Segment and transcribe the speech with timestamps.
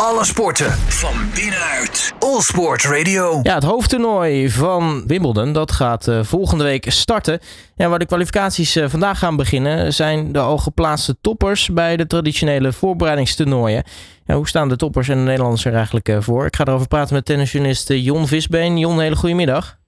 [0.00, 2.14] Alle sporten van binnenuit.
[2.18, 3.40] All Sport Radio.
[3.42, 7.38] Ja, het hoofdtoernooi van Wimbledon dat gaat uh, volgende week starten.
[7.76, 12.06] Ja, waar de kwalificaties uh, vandaag gaan beginnen zijn de al geplaatste toppers bij de
[12.06, 13.84] traditionele voorbereidingstoernooien.
[14.24, 16.46] Ja, hoe staan de toppers en de Nederlanders er eigenlijk uh, voor?
[16.46, 18.78] Ik ga erover praten met tennisjournalist Jon Visbeen.
[18.78, 19.78] Jon, hele goede middag.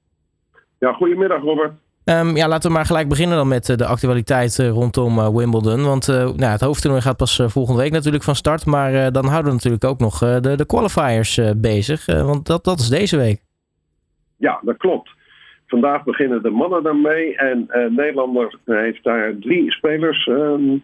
[0.79, 1.73] Ja, goedemiddag Robert.
[2.09, 5.29] Um, ja, laten we maar gelijk beginnen dan met uh, de actualiteit uh, rondom uh,
[5.29, 5.85] Wimbledon.
[5.85, 8.67] Want nou, het hoofdtoernooi gaat pas volgende week natuurlijk van start.
[8.67, 12.07] Maar dan houden we natuurlijk ook nog de, de qualifiers bezig.
[12.07, 13.41] want dat, dat is deze week.
[14.37, 15.11] Ja, dat klopt.
[15.66, 17.37] Vandaag beginnen de mannen daarmee.
[17.37, 20.83] En Nederlander heeft daar drie spelers um,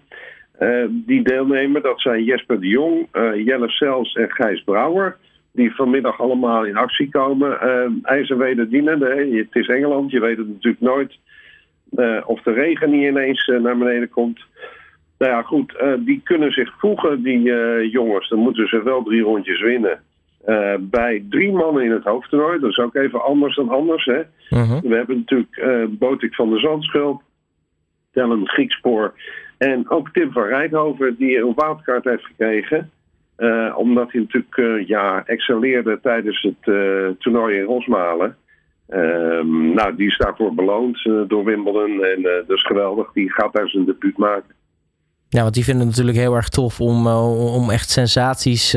[0.90, 1.82] die deelnemen.
[1.82, 3.08] Dat zijn Jesper de Jong,
[3.44, 5.16] Jelle Sels en Gijs Brouwer
[5.54, 7.58] die vanmiddag allemaal in actie komen.
[7.62, 11.18] Uh, IJzer wederdienende, het is Engeland, je weet het natuurlijk nooit
[11.90, 14.40] uh, of de regen niet ineens uh, naar beneden komt.
[15.18, 17.42] Nou ja, goed, die kunnen zich voegen, die
[17.90, 18.28] jongens.
[18.28, 20.00] Dan moeten ze wel drie rondjes winnen.
[20.80, 24.04] bij drie mannen in het hoofdtoernooi, dat is ook even anders dan anders.
[24.04, 24.22] Hè?
[24.48, 24.80] -huh.
[24.82, 27.22] We hebben natuurlijk Botik van de Zandschulp,
[28.12, 29.14] Tellen Griekspoor
[29.58, 32.90] en ook Tim van Rijthoven, die een wildcard heeft gekregen.
[33.38, 38.36] Uh, omdat hij natuurlijk uh, ja, excelleerde tijdens het uh, toernooi in Rosmalen.
[38.88, 43.12] Ehm, nou, die is daarvoor beloond door Wimbledon en dat is geweldig.
[43.12, 44.54] Die gaat daar zijn debuut maken.
[45.28, 48.72] Ja, want die vinden het natuurlijk heel erg tof om, om echt sensaties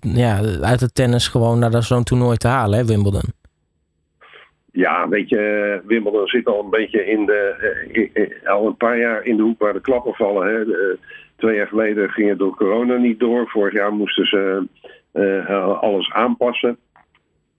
[0.00, 3.32] ja, uit het tennis gewoon naar zo'n toernooi te halen, hè, Wimbledon.
[4.72, 9.36] Ja, weet je, Wimbledon zit al een beetje in de, al een paar jaar in
[9.36, 10.48] de hoek waar de klappen vallen.
[10.48, 10.64] Hè.
[10.64, 10.98] De,
[11.40, 13.48] Twee jaar geleden ging het door corona niet door.
[13.48, 14.66] Vorig jaar moesten ze
[15.14, 16.76] uh, alles aanpassen.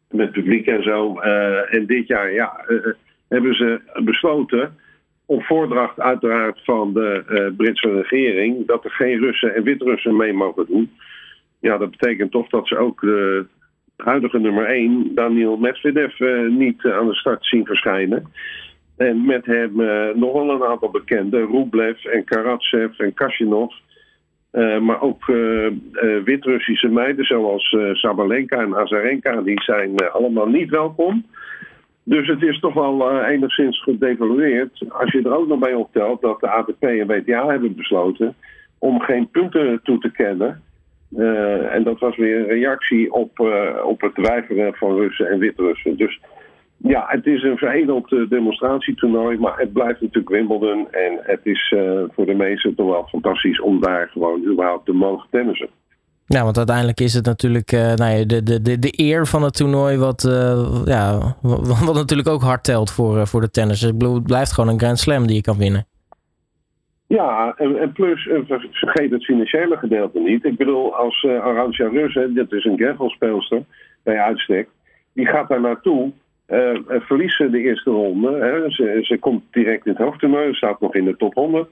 [0.09, 1.21] Met publiek en zo.
[1.23, 2.65] Uh, en dit jaar ja,
[3.29, 4.75] hebben ze besloten.
[5.25, 8.67] Op voordracht uiteraard van de Britse regering.
[8.67, 10.91] Dat er geen Russen en Wit-Russen mee mogen doen.
[11.59, 13.45] Ja, dat betekent toch dat ze ook de
[13.95, 18.25] huidige nummer 1, Daniel Medvedev, niet aan de start zien verschijnen.
[18.97, 21.47] En met hem uh, nog wel een aantal bekenden.
[21.52, 23.74] Rublev en Karatsev en Kashinov.
[24.53, 25.68] Uh, maar ook uh,
[26.24, 29.41] Wit-Russische meiden zoals Sabalenka en Azarenka.
[29.41, 31.25] Die zijn allemaal niet welkom.
[32.03, 34.84] Dus het is toch wel enigszins gedevalueerd.
[34.90, 38.35] Als je er ook nog bij optelt dat de ATP en WTA hebben besloten...
[38.78, 40.62] om geen punten toe te kennen...
[41.72, 43.40] en dat was weer een reactie op,
[43.84, 45.97] op het weigeren van Russen en Wit-Russen.
[45.97, 46.19] Dus
[46.84, 50.92] ja, het is een veredeld uh, demonstratietoernooi, maar het blijft natuurlijk Wimbledon.
[50.92, 54.94] En het is uh, voor de meesten toch wel fantastisch om daar gewoon überhaupt te
[54.94, 55.69] mogen tennissen.
[56.25, 59.44] Ja, want uiteindelijk is het natuurlijk uh, nou ja, de, de, de, de eer van
[59.44, 60.22] het toernooi wat,
[60.86, 61.36] ja,
[61.86, 63.81] wat natuurlijk ook hard telt voor, voor de tennis.
[63.81, 65.86] Het blijft gewoon een Grand Slam die je kan winnen.
[67.08, 68.30] Ja, en, en plus
[68.72, 70.46] vergeet het financiële gedeelte niet.
[70.46, 73.66] Ik bedoel, als uh, Arantxa Rus, dat is een gravel
[74.03, 74.68] bij uitstek,
[75.13, 76.12] die gaat daar naartoe
[76.47, 78.31] uh, verliezen de eerste ronde.
[78.31, 78.69] Hè.
[78.72, 81.69] Ze, ze, komt direct in het hoofdtoernooi, staat nog in de top 100.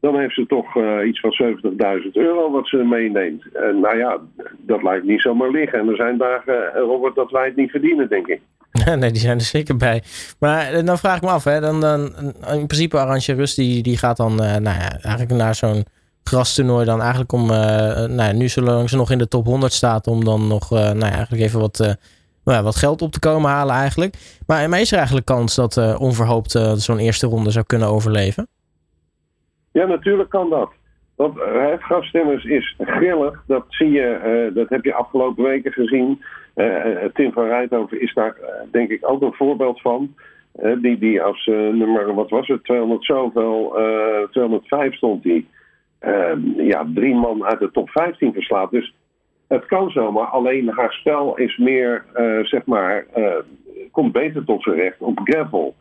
[0.00, 1.56] Dan heeft ze toch uh, iets van
[2.02, 3.44] 70.000 euro wat ze meeneemt.
[3.54, 4.18] Uh, nou ja,
[4.58, 5.78] dat lijkt niet zomaar liggen.
[5.78, 8.40] En er zijn dagen, Robert, dat wij het niet verdienen, denk ik.
[8.98, 10.02] nee, die zijn er zeker bij.
[10.38, 12.12] Maar dan vraag ik me af, hè, dan, dan,
[12.52, 15.84] in principe Arantje Rust die, die gaat dan nou ja, eigenlijk naar zo'n
[16.24, 20.06] grastoernooi dan eigenlijk om, nou ja, nu zolang ze nog in de top 100 staat,
[20.06, 21.96] om dan nog nou ja, eigenlijk even wat
[22.44, 24.14] nou ja, wat geld op te komen halen eigenlijk.
[24.46, 27.88] Maar, maar is er eigenlijk kans dat uh, onverhoopt uh, zo'n eerste ronde zou kunnen
[27.88, 28.46] overleven?
[29.72, 30.70] Ja, natuurlijk kan dat.
[31.16, 33.42] Want het gaststemmers is grillig.
[33.46, 36.24] Dat zie je, dat heb je afgelopen weken gezien.
[37.12, 38.36] Tim van Rijthoven is daar
[38.70, 40.14] denk ik ook een voorbeeld van.
[40.80, 43.76] die, die als nummer, wat was het, 200 zoveel,
[44.30, 45.48] 205 stond die.
[46.56, 48.70] ja, drie man uit de top 15 verslaat.
[48.70, 48.94] Dus
[49.48, 53.34] het kan zomaar, alleen haar spel is meer, uh, zeg maar, uh,
[53.90, 55.74] komt beter tot zijn recht op gravel.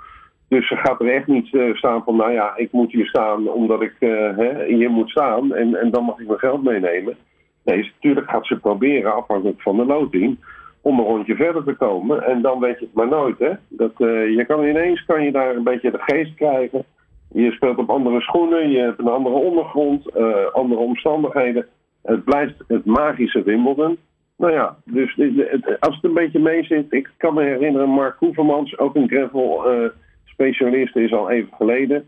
[0.49, 3.47] Dus ze gaat er echt niet uh, staan van, nou ja, ik moet hier staan
[3.47, 7.15] omdat ik hè, hier moet staan en, en dan mag ik mijn geld meenemen.
[7.63, 10.37] Nee, natuurlijk gaat ze proberen, afhankelijk van de loting,
[10.81, 12.23] om een rondje verder te komen.
[12.23, 13.51] En dan weet je het maar nooit, hè.
[13.69, 16.83] Dat, je kan ineens kan je daar een beetje de geest krijgen.
[17.31, 20.15] Je speelt op andere schoenen, je hebt een andere ondergrond,
[20.53, 21.67] andere omstandigheden.
[22.03, 23.97] Het blijft het magische Wimbledon.
[24.37, 25.17] Nou ja, dus
[25.79, 26.85] als het een beetje mee zit.
[26.89, 29.89] Ik kan me herinneren, Mark Hoevermans, ook een gravel uh,
[30.25, 32.07] specialist, is al even geleden.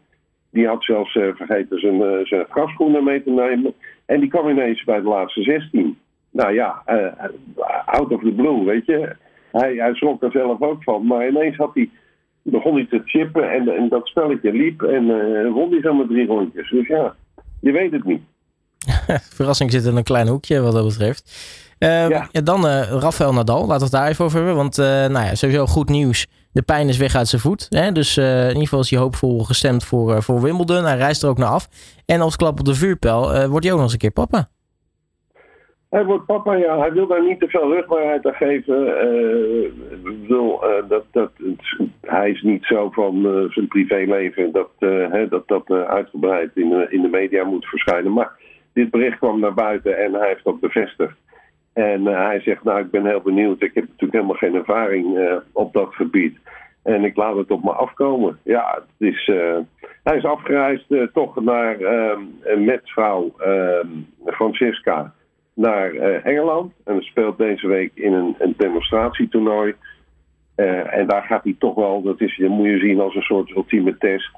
[0.51, 3.73] Die had zelfs uh, vergeten zijn, uh, zijn mee te nemen.
[4.05, 5.97] En die kwam ineens bij de laatste 16.
[6.31, 6.83] Nou ja,
[7.85, 9.15] out of the blue, weet je.
[9.51, 11.05] Hij, hij er zelf ook van.
[11.05, 11.89] Maar ineens had hij,
[12.41, 14.81] begon hij te chippen en, en dat spelletje liep.
[14.81, 15.05] En
[15.51, 16.69] won hij zomaar drie rondjes.
[16.69, 17.15] Dus ja,
[17.61, 18.21] je weet het niet.
[19.35, 21.23] Verrassing zit in een klein hoekje wat dat betreft.
[21.79, 22.27] Uh, ja.
[22.43, 24.55] dan uh, Rafael Nadal, laten we het daar even over hebben.
[24.55, 26.27] Want uh, nou ja, sowieso goed nieuws.
[26.51, 27.67] De pijn is weg uit zijn voet.
[27.69, 27.91] Hè?
[27.91, 30.83] Dus in ieder geval is hij hoopvol gestemd voor, voor Wimbledon.
[30.83, 31.67] Hij reist er ook naar af.
[32.05, 34.47] En als klap op de vuurpijl wordt hij ook nog eens een keer papa.
[35.89, 36.79] Hij wordt papa, ja.
[36.79, 38.83] Hij wil daar niet te veel rugbaarheid aan geven.
[40.27, 41.31] Wil, dat, dat,
[42.01, 47.09] hij is niet zo van zijn privéleven dat hè, dat, dat uitgebreid in in de
[47.09, 48.13] media moet verschijnen.
[48.13, 48.31] Maar
[48.75, 51.17] dit bericht kwam naar buiten en hij heeft dat bevestigd.
[51.73, 53.61] En hij zegt, nou, ik ben heel benieuwd.
[53.61, 56.37] Ik heb natuurlijk helemaal geen ervaring op dat gebied.
[56.83, 58.39] En ik laat het op me afkomen.
[58.43, 59.25] Ja, het is,
[60.03, 61.77] hij is afgereisd toch naar
[62.57, 63.35] met vrouw
[64.25, 65.13] Francisca
[65.53, 65.93] naar
[66.23, 66.73] Engeland.
[66.85, 69.75] En speelt deze week in een, een demonstratietoernooi.
[70.55, 73.55] En daar gaat hij toch wel, dat, is, dat moet je zien als een soort
[73.55, 74.31] ultieme test.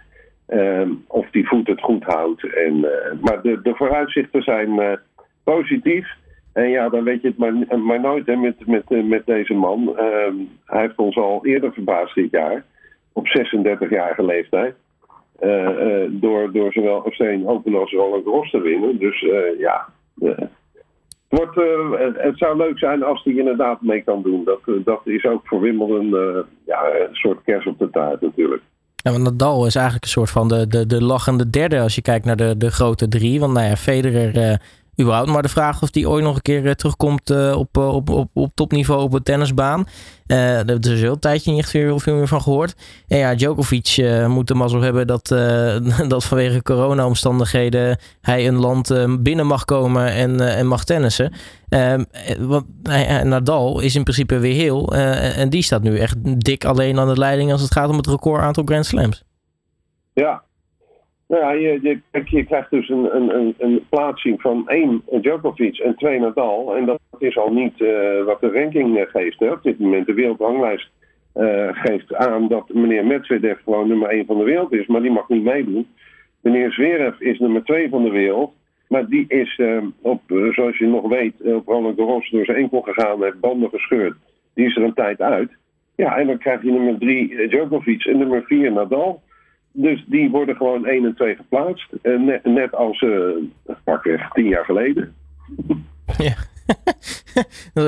[0.49, 2.43] Uh, of die voet het goed houdt.
[2.43, 4.99] En, uh, maar de, de vooruitzichten zijn
[5.43, 6.07] positief.
[6.53, 9.97] En ja, dan weet je het maar, maar nooit hè, met, met, met deze man.
[9.97, 10.35] Ehm,
[10.65, 12.63] hij heeft ons al eerder verbaasd dit jaar.
[13.13, 14.75] Op 36-jarige leeftijd.
[16.09, 18.97] door, door zowel Australian Open als Roland Garros te winnen.
[18.97, 19.25] Dus
[19.57, 19.87] ja,
[21.29, 24.43] wordt, uh, het zou leuk zijn als hij inderdaad mee kan doen.
[24.43, 26.09] Dat, dat is ook voor Wimbledon
[26.65, 28.61] ja, een soort kers op de taart natuurlijk.
[29.07, 32.01] Ja, want Nadal is eigenlijk een soort van de, de, de lachende derde als je
[32.01, 33.39] kijkt naar de, de grote drie.
[33.39, 34.59] Want nou ja, Federer
[35.01, 37.93] überhaupt maar de vraag of die ooit nog een keer eh, terugkomt uh, op, uh,
[37.93, 39.79] op, op, op topniveau op een tennisbaan.
[39.79, 39.87] Uh,
[40.27, 42.75] daar hebben we een tijdje niet echt veel, veel meer van gehoord.
[43.07, 45.27] En ja, Djokovic moet de mazzel hebben dat,
[46.07, 51.33] dat vanwege corona-omstandigheden hij een land binnen mag komen en, en mag tennissen.
[51.69, 52.03] Ehm,
[52.39, 52.65] want
[53.23, 54.93] Nadal is in principe weer heel.
[54.95, 58.07] en die staat nu echt dik alleen aan de leiding als het gaat om het
[58.07, 59.23] record aantal Grand Slams.
[60.13, 60.43] Ja,
[61.27, 65.95] nou ja, je, je, je krijgt dus een, een, een, plaatsing van één Djokovic en
[65.95, 66.75] twee Nadal.
[66.75, 69.39] En dat is al niet uh, wat de ranking eh, geeft.
[69.39, 69.51] Hè.
[69.51, 70.89] Op dit moment de wereldranglijst
[71.35, 74.87] uh, geeft aan dat meneer Medvedev gewoon nummer één van de wereld is.
[74.87, 75.87] Maar die mag niet meedoen.
[76.41, 78.53] Meneer Zverev is nummer twee van de wereld.
[78.87, 79.61] Maar die is,
[80.01, 80.21] op,
[80.51, 83.23] zoals je nog weet, op Roland Garros door zijn enkel gegaan.
[83.23, 84.15] Heeft banden gescheurd.
[84.53, 85.51] Die is er een tijd uit.
[85.95, 89.21] Ja, en dan krijg je nummer drie Djokovic en nummer vier Nadal.
[89.79, 91.87] Dus die worden gewoon 1 en 2 geplaatst.
[92.01, 93.43] Net, net als uh,
[93.83, 95.13] pakweg tien jaar geleden.
[96.17, 96.35] Ja.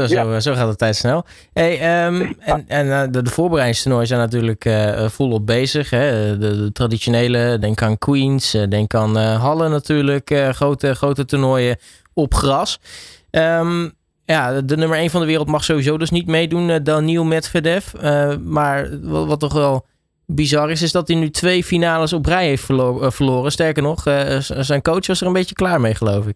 [0.08, 0.40] zo, ja.
[0.40, 1.26] zo, gaat de tijd snel.
[1.54, 5.90] Hey, um, en en uh, de, de voorbereidingstoernooien zijn natuurlijk uh, volop bezig.
[5.90, 6.38] Hè?
[6.38, 10.50] De, de, traditionele, denk aan Queens, denk aan Halle natuurlijk.
[10.52, 11.78] grote, grote toernooien
[12.14, 12.80] op gras.
[13.32, 13.92] Um,
[14.26, 17.94] ja, de nummer 1 van de wereld mag sowieso dus niet meedoen, Daniel Medvedev.
[18.44, 19.86] maar wat, wat toch wel
[20.36, 23.52] bizar is, is dat hij nu twee finales op rij heeft eh, verloren.
[23.52, 26.36] Sterker nog, uh, zijn coach was er een beetje klaar mee, geloof ik.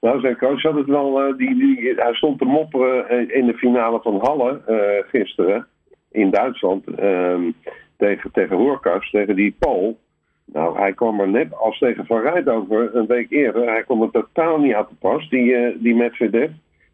[0.00, 1.28] Nou, zijn coach had het wel.
[1.28, 4.60] Uh, die, die, hij stond te mopperen in de finale van Halle
[5.10, 5.66] gisteren
[6.10, 6.86] in Duitsland.
[6.86, 7.50] Ehm,
[7.96, 9.98] tegen, tegen Hoorkas, tegen die Paul.
[10.44, 13.66] Nou, hij kwam er net als tegen Van Rijdover een week eerder.
[13.66, 15.28] Hij kwam er totaal niet aan te pas.
[15.28, 16.50] Die, die Medvedev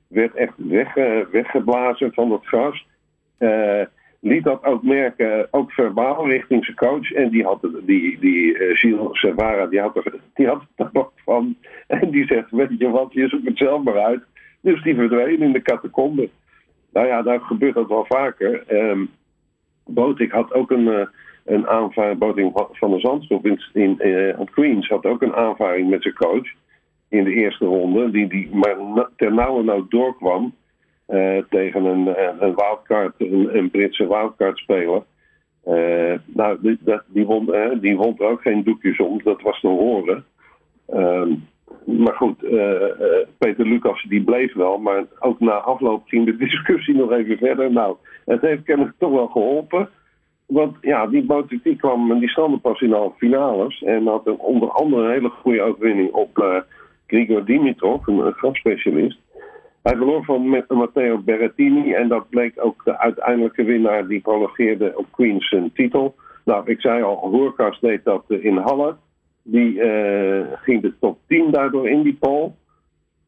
[0.08, 0.94] werd echt weg,
[1.30, 2.86] weggeblazen van dat gras
[4.22, 7.12] liet dat ook merken, ook verbaal, richting zijn coach.
[7.12, 11.12] En die had, die, die uh, Gilles Servara, die had, er, die had er wat
[11.24, 11.56] van.
[11.86, 14.22] En die zegt, weet je wat, je zoekt het zelf maar uit.
[14.60, 16.28] Dus die verdween in de catacombe.
[16.92, 18.64] Nou ja, daar gebeurt dat wel vaker.
[18.90, 19.10] Um,
[20.28, 21.06] had ook een, uh,
[21.44, 26.02] een aanvaring, Botik van de Zandstof in, in uh, Queens had ook een aanvaring met
[26.02, 26.48] zijn coach.
[27.08, 30.54] In de eerste ronde, die, die maar ter nauwe nood doorkwam.
[31.08, 32.06] Uh, tegen een,
[32.42, 35.02] een wildcard, een, Britse wildcard speler.
[35.66, 37.46] Uh, nou, die, dat, die, won,
[37.80, 40.24] die er ook geen doekjes om, dat was te horen.
[40.86, 41.32] Ehm,
[41.84, 42.38] maar goed,
[43.38, 47.72] Peter Lucas die bleef wel, maar ook na afloop ging de discussie nog even verder.
[47.72, 49.88] Nou, het heeft kennelijk toch wel geholpen.
[50.46, 51.26] Want ja, die
[51.62, 53.82] die kwam, die stond pas in de halve finales.
[53.82, 56.62] En had onder andere een hele goede overwinning op
[57.06, 59.18] Grigor Dimitrov, een, een grafspecialist.
[59.82, 65.06] Hij verloor van Matteo Berrettini en dat bleek ook de uiteindelijke winnaar die prologeerde op
[65.10, 66.14] Queens titel.
[66.44, 68.96] Nou, ik zei al, Hoerkast deed dat in Halle.
[69.42, 72.52] Die uh, ging de top 10 daardoor in die poll.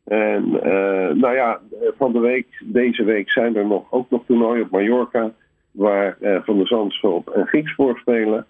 [0.04, 1.61] En uh, nou ja,
[1.96, 5.32] van de week, deze week zijn er nog, ook nog toernooien op Mallorca.
[5.70, 8.46] Waar Van der Zandschulp en Griekspoor spelen.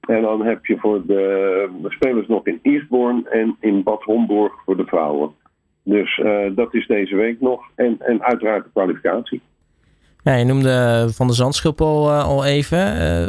[0.00, 4.52] En dan heb je voor de, de spelers nog in Eastbourne en in Bad Homburg
[4.64, 5.30] voor de vrouwen.
[5.88, 7.60] Dus uh, dat is deze week nog.
[7.74, 9.40] En, en uiteraard de kwalificatie.
[10.22, 12.78] Ja, je noemde Van de Zandschulp al, al even.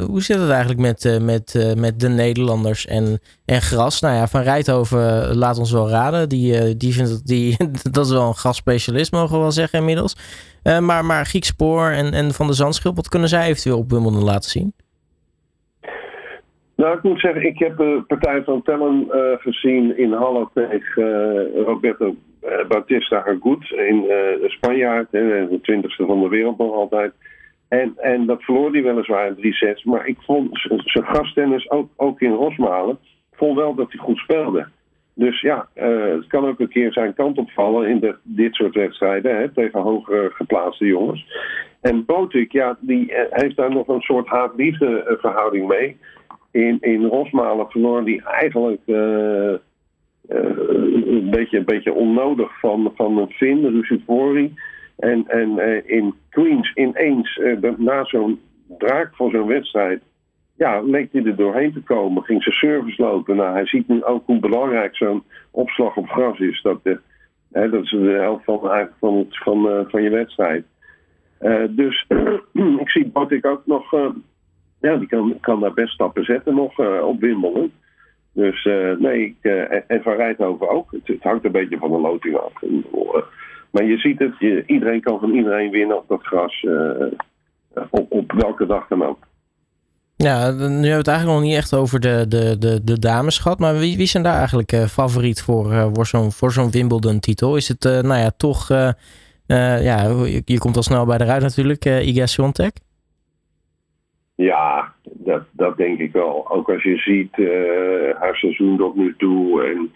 [0.01, 4.01] hoe zit het eigenlijk met, met, met de Nederlanders en, en gras?
[4.01, 6.29] Nou ja, Van Rijthoven laat ons wel raden.
[6.29, 7.57] Die, die vindt dat, die,
[7.91, 10.15] dat is wel een grasspecialist, mogen we wel zeggen inmiddels.
[10.81, 14.49] maar, maar Griekspoor en, en Van de Zandschulp, wat kunnen zij eventueel op Wimbledon laten
[14.49, 14.73] zien?
[16.75, 19.07] Nou, ik moet zeggen, ik heb de partij van Tellen
[19.39, 26.27] gezien in Halle tegen Roberto uh, Bautista Agut in uh, Spanjaard, de twintigste van de
[26.27, 27.13] wereld nog altijd.
[27.67, 31.89] En, en dat verloor hij weliswaar in drie sets, maar ik vond zijn gasttennis ook,
[31.95, 32.97] ook in Rosmalen,
[33.33, 34.67] vond wel dat hij goed speelde.
[35.13, 39.37] Dus ja, het kan ook een keer zijn kant opvallen in de, dit soort wedstrijden
[39.37, 41.25] hè, tegen hoger geplaatste jongens.
[41.81, 45.97] En Botik, ja, die heeft daar nog een soort haat-liefde verhouding mee
[46.51, 48.81] in, in Rosmalen verloor die eigenlijk
[50.27, 54.53] een, beetje, een beetje onnodig van, van een Finn, Rusivori.
[54.97, 57.39] En, en uh, in Queens ineens,
[57.77, 58.39] na zo'n
[58.77, 60.01] draak van zo'n wedstrijd,
[60.55, 62.23] ja, leek hij er doorheen te komen.
[62.23, 63.35] Ging zijn service lopen.
[63.35, 66.61] Nou, hij ziet nu ook hoe belangrijk zo'n opslag op gras is.
[66.61, 66.79] Dat,
[67.51, 70.65] hè, dat is de helft van, van, van, van je wedstrijd.
[71.69, 72.05] dus
[72.83, 73.91] ik zie Botik ook nog
[74.81, 77.71] ja, die kan, kan daar best stappen zetten nog op Wimbledon.
[78.37, 80.91] Dus uh, nee, ik, uh, en Van Rijthoven ook.
[81.03, 82.51] Het, hangt een beetje van de loting af.
[83.71, 86.65] maar je ziet het, je, iedereen kan van iedereen winnen op dat gras.
[87.89, 89.17] op, op welke dag dan ook.
[90.15, 93.37] Ja, nu hebben we het eigenlijk nog niet echt over de, de, de, de dames
[93.37, 93.59] gehad.
[93.59, 97.55] Maar wie, wie zijn daar eigenlijk favoriet voor, voor zo'n zo'n Wimbledon-titel?
[97.55, 98.67] Is het, nou ja, toch...
[99.47, 102.77] ja, je, je, komt al snel bij de ruit natuurlijk, Iga Swiatek?
[104.37, 106.51] Ja, dat, dat denk ik wel.
[106.51, 109.91] Ook als je ziet uh, haar seizoen tot nu toe en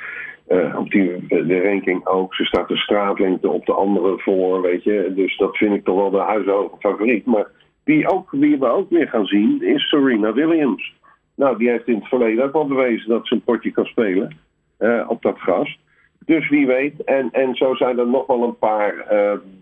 [0.49, 2.35] uh, op die, de ranking ook.
[2.35, 5.11] Ze staat de straatlengte op de andere voor, weet je.
[5.15, 7.25] Dus dat vind ik toch wel de huishouden favoriet.
[7.25, 7.47] Maar
[7.83, 10.93] wie, ook, wie we ook weer gaan zien is Serena Williams.
[11.35, 14.37] Nou, die heeft in het verleden ook wel bewezen dat ze een potje kan spelen
[14.79, 15.79] uh, op dat gras.
[16.25, 17.03] Dus wie weet.
[17.03, 19.05] En, en zo zijn er nog wel een paar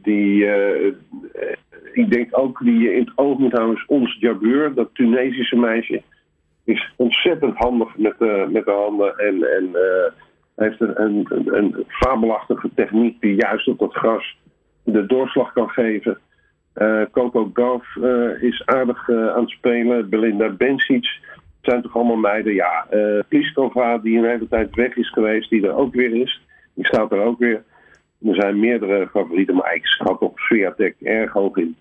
[0.02, 0.48] die
[1.94, 5.56] ik denk ook die je in het oog moet houden is ons Jabeur, dat Tunesische
[5.56, 6.02] meisje.
[6.64, 10.12] Is ontzettend handig met, uh, met de handen en, en uh,
[10.56, 14.38] heeft een, een, een, fabelachtige techniek die juist op dat gras
[14.84, 16.18] de doorslag kan geven.
[16.76, 17.96] Uh, Coco Gauff
[18.42, 20.10] is aardig aan het spelen.
[20.10, 21.20] Belinda Bencic
[21.62, 22.54] zijn toch allemaal meiden.
[22.54, 26.42] Ja, uh, die een hele tijd weg is geweest, die er ook weer is.
[26.74, 27.64] Die staat er ook weer.
[28.22, 31.78] Er zijn meerdere favorieten, maar ik schat op Swiatek erg hoog in.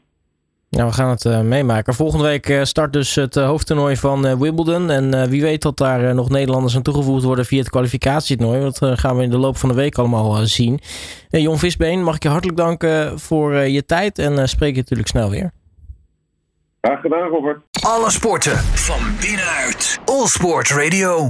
[0.71, 1.95] Nou, we gaan het uh, meemaken.
[1.95, 4.91] Volgende week uh, start dus het uh, hoofdtoernooi van Wimbledon.
[4.91, 8.61] En wie weet dat daar nog Nederlanders aan toegevoegd worden via het kwalificatietoernooi.
[8.61, 10.81] Dat gaan we in de loop van de week allemaal zien.
[11.29, 14.19] Jon Visbeen, mag ik je hartelijk danken voor je tijd.
[14.19, 15.53] En spreek je natuurlijk snel weer.
[16.81, 17.59] Graag gedaan, Robert.
[17.87, 20.01] Alle sporten van binnenuit.
[20.05, 21.27] All Sport Radio.